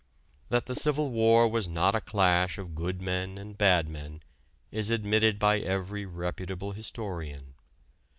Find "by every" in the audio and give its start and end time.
5.37-6.07